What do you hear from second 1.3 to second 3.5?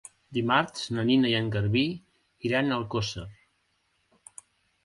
i en Garbí iran a Alcosser.